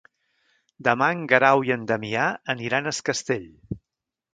[0.87, 2.27] Demà en Guerau i en Damià
[2.59, 3.51] aniran a Es Castell.